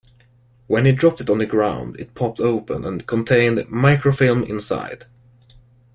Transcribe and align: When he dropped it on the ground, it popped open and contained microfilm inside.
When 0.65 0.87
he 0.87 0.93
dropped 0.93 1.21
it 1.21 1.29
on 1.29 1.37
the 1.37 1.45
ground, 1.45 1.95
it 1.99 2.15
popped 2.15 2.39
open 2.39 2.85
and 2.85 3.05
contained 3.05 3.69
microfilm 3.69 4.41
inside. 4.43 5.05